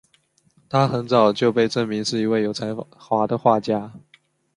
[0.67, 3.93] 她很早就被证明是一位有才华的画家。